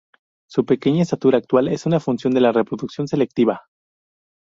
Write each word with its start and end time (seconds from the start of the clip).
Su 0.49 0.65
pequeña 0.65 1.03
estatura 1.03 1.37
actual 1.37 1.67
es 1.67 1.85
una 1.85 1.99
función 1.99 2.33
de 2.33 2.41
la 2.41 2.51
reproducción 2.51 3.07
selectiva. 3.07 3.67